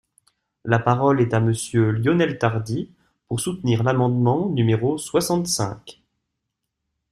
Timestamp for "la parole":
0.65-1.21